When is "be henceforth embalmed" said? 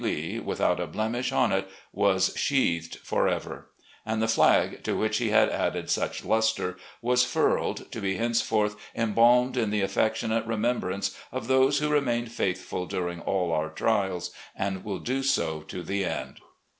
8.01-9.55